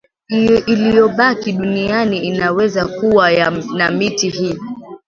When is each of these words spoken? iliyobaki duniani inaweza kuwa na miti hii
iliyobaki 0.65 1.53
duniani 1.53 2.17
inaweza 2.19 2.85
kuwa 2.87 3.31
na 3.77 3.91
miti 3.91 4.29
hii 4.29 4.57